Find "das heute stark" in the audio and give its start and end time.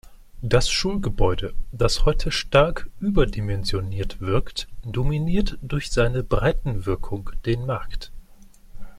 1.71-2.89